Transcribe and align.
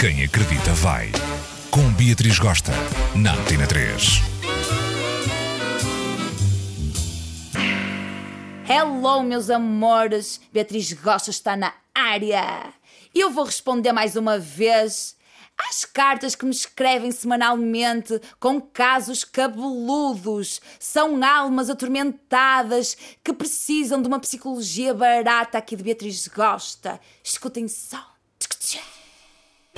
Quem 0.00 0.24
acredita 0.24 0.72
vai. 0.76 1.12
Com 1.70 1.92
Beatriz 1.92 2.38
Gosta, 2.38 2.72
na 3.14 3.34
Antena 3.34 3.66
3. 3.66 4.22
Hello, 8.66 9.22
meus 9.22 9.50
amores! 9.50 10.40
Beatriz 10.50 10.90
Gosta 10.94 11.28
está 11.28 11.54
na 11.54 11.74
área. 11.94 12.72
Eu 13.14 13.30
vou 13.30 13.44
responder 13.44 13.92
mais 13.92 14.16
uma 14.16 14.38
vez 14.38 15.18
às 15.68 15.84
cartas 15.84 16.34
que 16.34 16.46
me 16.46 16.50
escrevem 16.50 17.12
semanalmente 17.12 18.18
com 18.40 18.58
casos 18.58 19.22
cabeludos. 19.22 20.62
São 20.78 21.22
almas 21.22 21.68
atormentadas 21.68 22.96
que 23.22 23.34
precisam 23.34 24.00
de 24.00 24.08
uma 24.08 24.18
psicologia 24.18 24.94
barata 24.94 25.58
aqui 25.58 25.76
de 25.76 25.82
Beatriz 25.82 26.26
Gosta. 26.26 26.98
Escutem 27.22 27.68
só. 27.68 28.10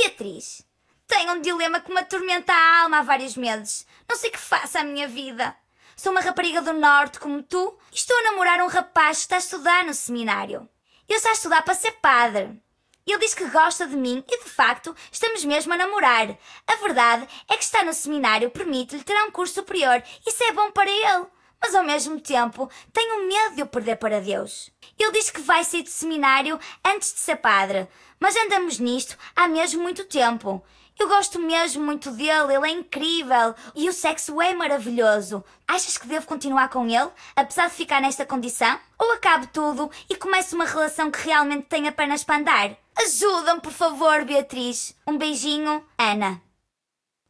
Beatriz, 0.00 0.62
tenho 1.08 1.32
um 1.32 1.40
dilema 1.40 1.80
que 1.80 1.92
me 1.92 1.98
atormenta 1.98 2.52
a 2.52 2.82
alma 2.82 2.98
há 2.98 3.02
vários 3.02 3.36
meses. 3.36 3.84
Não 4.08 4.16
sei 4.16 4.30
o 4.30 4.32
que 4.32 4.38
faça 4.38 4.78
a 4.78 4.84
minha 4.84 5.08
vida. 5.08 5.56
Sou 5.96 6.12
uma 6.12 6.20
rapariga 6.20 6.62
do 6.62 6.72
norte 6.72 7.18
como 7.18 7.42
tu 7.42 7.76
e 7.90 7.96
estou 7.96 8.16
a 8.16 8.22
namorar 8.22 8.60
um 8.60 8.68
rapaz 8.68 9.18
que 9.18 9.22
está 9.22 9.36
a 9.36 9.40
estudar 9.40 9.84
no 9.84 9.92
seminário. 9.92 10.68
Ele 11.08 11.18
está 11.18 11.30
a 11.30 11.32
estudar 11.32 11.62
para 11.62 11.74
ser 11.74 11.90
padre. 11.92 12.62
Ele 13.04 13.18
diz 13.18 13.34
que 13.34 13.48
gosta 13.48 13.88
de 13.88 13.96
mim 13.96 14.22
e, 14.28 14.44
de 14.44 14.48
facto, 14.50 14.94
estamos 15.10 15.44
mesmo 15.44 15.72
a 15.72 15.76
namorar. 15.76 16.38
A 16.66 16.74
verdade 16.76 17.26
é 17.48 17.56
que 17.56 17.64
estar 17.64 17.84
no 17.84 17.92
seminário 17.92 18.50
permite-lhe 18.50 19.02
ter 19.02 19.20
um 19.24 19.32
curso 19.32 19.54
superior. 19.54 20.00
Isso 20.24 20.44
é 20.44 20.52
bom 20.52 20.70
para 20.70 20.88
ele. 20.88 21.26
Mas, 21.60 21.74
ao 21.74 21.84
mesmo 21.84 22.20
tempo, 22.20 22.70
tenho 22.92 23.26
medo 23.26 23.56
de 23.56 23.62
o 23.62 23.66
perder 23.66 23.96
para 23.96 24.20
Deus. 24.20 24.70
Ele 24.98 25.12
diz 25.12 25.30
que 25.30 25.40
vai 25.40 25.64
sair 25.64 25.82
do 25.82 25.90
seminário 25.90 26.58
antes 26.84 27.12
de 27.12 27.20
ser 27.20 27.36
padre. 27.36 27.88
Mas 28.20 28.36
andamos 28.36 28.78
nisto 28.78 29.16
há 29.34 29.48
mesmo 29.48 29.82
muito 29.82 30.04
tempo. 30.04 30.62
Eu 30.98 31.06
gosto 31.06 31.38
mesmo 31.38 31.84
muito 31.84 32.10
dele, 32.10 32.54
ele 32.54 32.66
é 32.66 32.70
incrível 32.70 33.54
e 33.72 33.88
o 33.88 33.92
sexo 33.92 34.42
é 34.42 34.52
maravilhoso. 34.52 35.44
Achas 35.66 35.96
que 35.96 36.08
devo 36.08 36.26
continuar 36.26 36.68
com 36.70 36.86
ele, 36.86 37.10
apesar 37.36 37.68
de 37.68 37.74
ficar 37.76 38.00
nesta 38.00 38.26
condição? 38.26 38.78
Ou 38.98 39.12
acabe 39.12 39.46
tudo 39.46 39.88
e 40.10 40.16
comece 40.16 40.56
uma 40.56 40.64
relação 40.64 41.08
que 41.08 41.24
realmente 41.24 41.66
tenha 41.66 41.92
pernas 41.92 42.24
para 42.24 42.40
andar? 42.40 42.76
Ajuda-me, 42.96 43.60
por 43.60 43.70
favor, 43.70 44.24
Beatriz. 44.24 44.96
Um 45.06 45.16
beijinho, 45.16 45.86
Ana. 45.96 46.42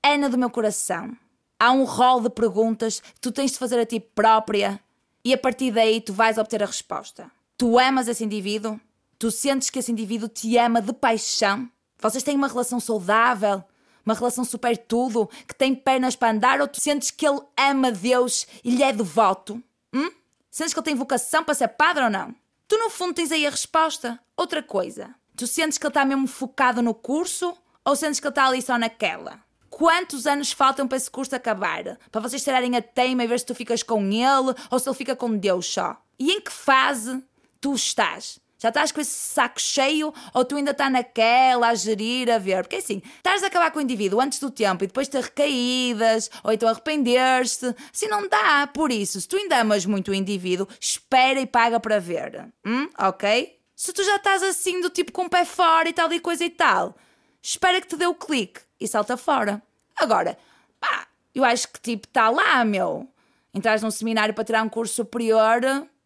Ana 0.03 0.31
do 0.31 0.39
meu 0.39 0.49
coração. 0.49 1.15
Há 1.61 1.73
um 1.73 1.85
rol 1.85 2.21
de 2.21 2.31
perguntas 2.31 3.01
que 3.01 3.21
tu 3.21 3.33
tens 3.33 3.51
de 3.51 3.59
fazer 3.59 3.81
a 3.81 3.87
ti 3.87 3.99
própria 3.99 4.81
e 5.25 5.35
a 5.35 5.39
partir 5.39 5.73
daí 5.73 6.01
tu 6.01 6.13
vais 6.13 6.39
obter 6.39 6.63
a 6.63 6.67
resposta. 6.67 7.31
Tu 7.57 7.79
amas 7.79 8.07
esse 8.07 8.25
indivíduo? 8.25 8.81
Tu 9.19 9.33
sentes 9.33 9.69
que 9.69 9.81
esse 9.81 9.91
indivíduo 9.91 10.29
te 10.29 10.57
ama 10.57 10.81
de 10.81 10.93
paixão? 10.93 11.69
Vocês 12.01 12.23
têm 12.23 12.37
uma 12.37 12.47
relação 12.47 12.79
saudável? 12.79 13.65
Uma 14.07 14.15
relação 14.15 14.45
super 14.45 14.79
tudo, 14.79 15.29
que 15.47 15.55
tem 15.55 15.75
pernas 15.75 16.15
para 16.15 16.31
andar? 16.31 16.61
Ou 16.61 16.69
tu 16.69 16.81
sentes 16.81 17.11
que 17.11 17.27
ele 17.27 17.41
ama 17.57 17.91
Deus 17.91 18.47
e 18.63 18.71
lhe 18.71 18.83
é 18.83 18.93
devoto? 18.93 19.63
Hum? 19.93 20.11
Sentes 20.51 20.73
que 20.73 20.79
ele 20.79 20.85
tem 20.85 20.95
vocação 20.95 21.43
para 21.43 21.55
ser 21.55 21.69
padre 21.69 22.05
ou 22.05 22.11
não? 22.11 22.35
Tu 22.69 22.79
no 22.79 22.89
fundo 22.89 23.15
tens 23.15 23.33
aí 23.33 23.47
a 23.47 23.51
resposta. 23.51 24.19
Outra 24.37 24.63
coisa. 24.63 25.15
Tu 25.37 25.47
sentes 25.47 25.77
que 25.77 25.85
ele 25.85 25.91
está 25.91 26.05
mesmo 26.05 26.29
focado 26.29 26.81
no 26.81 26.95
curso? 26.95 27.57
Ou 27.85 27.97
sentes 27.97 28.21
que 28.21 28.27
ele 28.27 28.31
está 28.31 28.47
ali 28.47 28.63
só 28.63 28.79
naquela? 28.79 29.41
Quantos 29.79 30.27
anos 30.27 30.51
faltam 30.51 30.89
para 30.89 30.97
esse 30.97 31.09
curso 31.09 31.37
acabar? 31.37 31.97
Para 32.11 32.21
vocês 32.21 32.43
tirarem 32.43 32.75
a 32.75 32.83
teima 32.83 33.23
e 33.23 33.29
ver 33.29 33.39
se 33.39 33.47
tu 33.47 33.55
ficas 33.55 33.81
com 33.81 34.03
ele 34.11 34.53
ou 34.73 34.77
se 34.81 34.89
ele 34.89 34.97
fica 34.97 35.15
com 35.15 35.37
Deus 35.37 35.73
só? 35.73 35.97
E 36.19 36.33
em 36.33 36.41
que 36.41 36.51
fase 36.51 37.23
tu 37.61 37.75
estás? 37.75 38.41
Já 38.59 38.71
estás 38.71 38.91
com 38.91 39.01
esse 39.01 39.13
saco 39.13 39.61
cheio 39.61 40.13
ou 40.35 40.45
tu 40.45 40.57
ainda 40.57 40.73
estás 40.73 40.91
naquela 40.91 41.69
a 41.69 41.77
gerir, 41.77 42.29
a 42.29 42.39
ver? 42.39 42.65
Porque 42.65 42.75
assim, 42.75 43.01
estás 43.19 43.45
a 43.45 43.47
acabar 43.47 43.71
com 43.71 43.79
o 43.79 43.83
indivíduo 43.83 44.21
antes 44.21 44.41
do 44.41 44.51
tempo 44.51 44.83
e 44.83 44.89
depois 44.89 45.07
ter 45.07 45.23
recaídas 45.23 46.29
ou 46.43 46.51
então 46.51 46.69
arrepender-se. 46.69 47.73
Não 48.11 48.27
dá. 48.27 48.67
Por 48.67 48.91
isso, 48.91 49.21
se 49.21 49.29
tu 49.29 49.37
ainda 49.37 49.61
amas 49.61 49.87
muito 49.87 50.11
o 50.11 50.15
indivíduo, 50.15 50.67
espera 50.81 51.41
e 51.41 51.47
paga 51.47 51.79
para 51.79 52.01
ver. 52.01 52.49
Hum? 52.67 52.89
Ok? 52.99 53.57
Se 53.77 53.93
tu 53.93 54.03
já 54.03 54.17
estás 54.17 54.43
assim 54.43 54.81
do 54.81 54.91
tipo 54.91 55.13
com 55.13 55.27
o 55.27 55.31
pé 55.31 55.45
fora 55.45 55.89
e 55.89 55.93
tal 55.93 56.13
e 56.13 56.19
coisa 56.19 56.45
e 56.45 56.51
tal, 56.51 56.97
espera 57.41 57.81
que 57.81 57.87
te 57.87 57.97
dê 57.97 58.09
o 58.09 58.15
clique 58.17 58.61
e 58.81 58.89
salta 58.89 59.17
fora. 59.17 59.63
Agora, 59.99 60.39
pá, 60.79 61.07
eu 61.35 61.45
acho 61.45 61.69
que 61.69 61.81
tipo 61.81 62.07
está 62.07 62.31
lá, 62.31 62.65
meu. 62.65 63.09
Entras 63.53 63.83
num 63.83 63.91
seminário 63.91 64.35
para 64.35 64.45
tirar 64.45 64.63
um 64.63 64.69
curso 64.69 64.95
superior, 64.95 65.61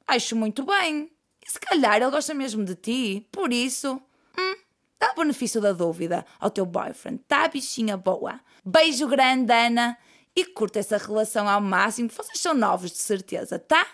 acho 0.06 0.34
muito 0.34 0.64
bem. 0.64 1.10
E 1.44 1.50
se 1.50 1.60
calhar 1.60 1.96
ele 1.96 2.10
gosta 2.10 2.32
mesmo 2.32 2.64
de 2.64 2.74
ti. 2.74 3.28
Por 3.30 3.52
isso, 3.52 4.00
hum, 4.38 4.54
dá 4.98 5.12
o 5.12 5.20
benefício 5.20 5.60
da 5.60 5.72
dúvida 5.72 6.24
ao 6.40 6.50
teu 6.50 6.64
boyfriend. 6.64 7.18
Tá, 7.28 7.48
bichinha 7.48 7.96
boa. 7.96 8.40
Beijo 8.64 9.06
grande, 9.08 9.52
Ana. 9.52 9.98
E 10.34 10.46
curta 10.46 10.78
essa 10.78 10.96
relação 10.96 11.46
ao 11.48 11.60
máximo. 11.60 12.08
Vocês 12.08 12.40
são 12.40 12.54
novos, 12.54 12.90
de 12.90 12.98
certeza, 12.98 13.58
tá? 13.58 13.86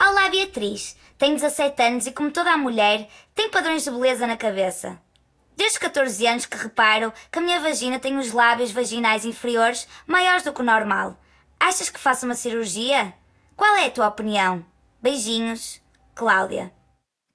Olá, 0.00 0.28
Beatriz. 0.28 0.96
Tenho 1.18 1.34
17 1.34 1.82
anos 1.82 2.06
e, 2.06 2.12
como 2.12 2.30
toda 2.30 2.52
a 2.52 2.56
mulher, 2.56 3.08
tenho 3.34 3.50
padrões 3.50 3.82
de 3.82 3.90
beleza 3.90 4.26
na 4.26 4.36
cabeça. 4.36 5.00
Desde 5.56 5.76
os 5.76 5.78
14 5.78 6.26
anos 6.26 6.46
que 6.46 6.56
reparo 6.56 7.12
que 7.30 7.38
a 7.38 7.42
minha 7.42 7.60
vagina 7.60 7.98
tem 7.98 8.18
os 8.18 8.32
lábios 8.32 8.70
vaginais 8.70 9.24
inferiores 9.24 9.86
maiores 10.06 10.42
do 10.42 10.52
que 10.52 10.60
o 10.60 10.64
normal. 10.64 11.18
Achas 11.60 11.88
que 11.88 12.00
faço 12.00 12.26
uma 12.26 12.34
cirurgia? 12.34 13.14
Qual 13.56 13.76
é 13.76 13.86
a 13.86 13.90
tua 13.90 14.08
opinião? 14.08 14.64
Beijinhos, 15.00 15.80
Cláudia. 16.14 16.72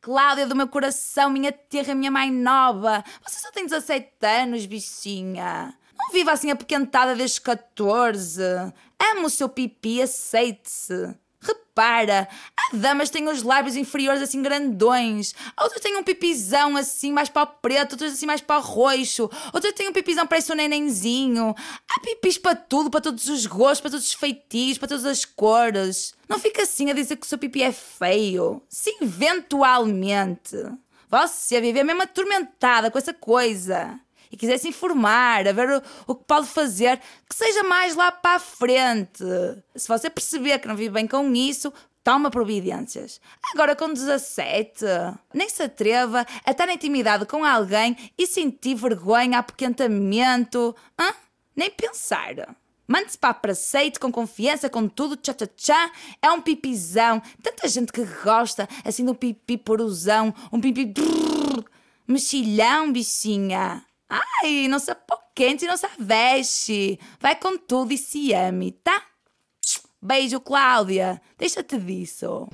Cláudia 0.02 0.48
do 0.48 0.56
meu 0.56 0.68
coração, 0.68 1.30
minha 1.30 1.52
terra, 1.52 1.96
minha 1.96 2.12
mãe 2.12 2.32
nova. 2.32 3.04
Você 3.26 3.40
só 3.40 3.52
tem 3.52 3.66
17 3.66 4.26
anos, 4.26 4.66
bichinha. 4.66 5.74
Não 5.98 6.12
viva 6.12 6.32
assim 6.32 6.52
apequentada 6.52 7.16
desde 7.16 7.34
os 7.34 7.40
14. 7.40 8.42
Amo 9.00 9.26
o 9.26 9.30
seu 9.30 9.50
pipi, 9.50 10.02
aceite-se. 10.02 11.16
Repara, 11.78 12.28
há 12.58 12.76
damas 12.76 13.10
que 13.10 13.20
têm 13.20 13.30
os 13.30 13.44
lábios 13.44 13.76
inferiores 13.76 14.20
assim 14.20 14.42
grandões, 14.42 15.36
outras 15.62 15.80
têm 15.80 15.96
um 15.96 16.02
pipizão 16.02 16.76
assim 16.76 17.12
mais 17.12 17.30
para 17.30 17.44
o 17.44 17.48
preto, 17.48 17.92
outras 17.92 18.14
assim 18.14 18.26
mais 18.26 18.42
para 18.42 18.58
o 18.58 18.64
roxo, 18.64 19.30
outras 19.54 19.74
têm 19.74 19.88
um 19.88 19.94
pipizão 19.94 20.26
para 20.26 20.40
esse 20.40 20.54
nenenzinho. 20.56 21.56
Há 21.88 22.00
pipis 22.00 22.40
para 22.40 22.56
tudo, 22.56 22.90
para 22.90 23.02
todos 23.02 23.30
os 23.30 23.46
gostos, 23.46 23.82
para 23.82 23.92
todos 23.92 24.08
os 24.08 24.14
feitios, 24.14 24.80
para 24.80 24.88
todas 24.88 25.06
as 25.06 25.24
cores. 25.24 26.16
Não 26.28 26.40
fica 26.40 26.64
assim 26.64 26.90
a 26.90 26.94
dizer 26.94 27.16
que 27.16 27.28
o 27.28 27.30
seu 27.30 27.38
pipi 27.38 27.62
é 27.62 27.72
feio. 27.72 28.60
Se 28.68 28.98
eventualmente 29.00 30.58
você 31.12 31.62
viver 31.62 31.84
mesmo 31.84 32.02
atormentada 32.02 32.90
com 32.90 32.98
essa 32.98 33.14
coisa 33.14 34.00
e 34.32 34.38
quiser 34.38 34.58
se 34.58 34.68
informar, 34.68 35.48
a 35.48 35.52
ver 35.52 35.70
o, 35.70 35.82
o, 36.08 36.16
que 36.16 36.24
pode 36.26 36.48
fazer, 36.48 37.00
que 37.30 37.36
seja 37.36 37.64
mais 37.64 37.96
lá 37.96 38.12
para 38.12 38.36
a 38.36 38.40
frente. 38.40 39.24
Se 39.76 39.88
você 39.88 40.10
perceber 40.10 40.60
que 40.60 40.68
não 40.68 40.76
vive 40.76 40.92
bem 40.92 41.08
com 41.08 41.34
isso, 41.34 41.74
toma 42.04 42.32
providências. 42.32 43.20
Agora 43.54 43.76
com 43.76 43.92
17, 43.92 44.86
nem 45.34 45.50
se 45.50 45.64
atreva 45.64 46.26
a 46.46 46.52
estar 46.52 46.66
na 46.66 46.74
intimidade 46.74 47.26
com 47.26 47.44
alguém 47.44 47.98
e 48.18 48.26
sentir 48.26 48.76
vergonha, 48.76 49.40
apoquentamento. 49.40 50.74
Hã? 50.98 51.14
Nem 51.54 51.70
pensar. 51.70 52.56
Mande-se 52.88 53.18
para 53.18 53.32
a 53.32 53.34
preceito, 53.34 54.00
com 54.00 54.10
confiança, 54.10 54.70
com 54.70 54.88
tudo, 54.88 55.18
tchá 55.18 55.34
tchá 55.34 55.48
tchá. 55.48 55.92
É 56.22 56.32
um 56.32 56.42
pipizão. 56.42 57.22
Tanta 57.44 57.68
gente 57.68 57.92
que 57.92 58.06
gosta 58.24 58.70
assim 58.86 59.04
do 59.04 59.14
pipi 59.14 59.58
poruzão, 59.58 60.34
um 60.50 60.62
pipi 60.62 60.86
brrr, 60.86 61.66
mexilhão, 62.08 62.90
bichinha. 62.90 63.84
Ai, 64.10 64.68
não 64.68 64.80
se 64.80 64.92
apoquente 64.92 65.66
e 65.66 65.68
não 65.68 65.76
se 65.76 65.86
aveste. 65.86 67.00
Vai 67.20 67.36
com 67.36 67.58
tudo 67.58 67.92
e 67.92 67.98
se 67.98 68.34
ame, 68.34 68.72
tá? 68.72 69.02
Beijo, 70.02 70.40
Cláudia. 70.40 71.22
Deixa-te 71.38 71.78
disso. 71.78 72.48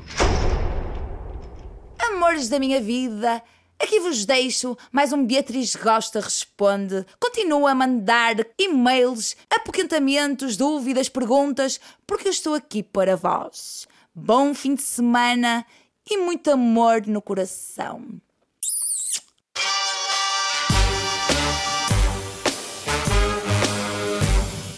Amores 2.00 2.50
da 2.50 2.60
minha 2.60 2.82
vida, 2.82 3.42
aqui 3.80 4.00
vos 4.00 4.26
deixo 4.26 4.78
mais 4.92 5.14
um 5.14 5.26
Beatriz 5.26 5.76
Gosta 5.76 6.20
Responde. 6.20 7.06
Continua 7.20 7.72
a 7.72 7.76
mandar 7.76 8.36
e-mails, 8.58 9.36
apoquentamentos, 9.50 10.58
dúvidas, 10.58 11.10
perguntas, 11.10 11.80
porque 12.08 12.28
eu 12.28 12.32
estou 12.32 12.56
aqui 12.56 12.82
para 12.82 13.16
vós. 13.16 13.88
Bom 14.16 14.54
fim 14.54 14.76
de 14.76 14.84
semana 14.84 15.66
e 16.10 16.18
muito 16.18 16.52
amor 16.52 17.06
no 17.08 17.22
coração. 17.22 18.22